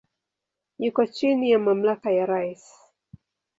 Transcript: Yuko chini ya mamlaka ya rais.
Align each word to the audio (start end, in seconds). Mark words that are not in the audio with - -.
Yuko 0.79 1.03
chini 1.05 1.51
ya 1.51 1.59
mamlaka 1.59 2.09
ya 2.17 2.25
rais. 2.25 2.63